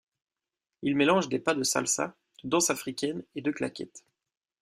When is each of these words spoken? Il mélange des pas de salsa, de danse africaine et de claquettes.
Il 0.81 0.95
mélange 0.95 1.29
des 1.29 1.37
pas 1.37 1.53
de 1.53 1.61
salsa, 1.61 2.15
de 2.43 2.49
danse 2.49 2.71
africaine 2.71 3.23
et 3.35 3.41
de 3.43 3.51
claquettes. 3.51 4.03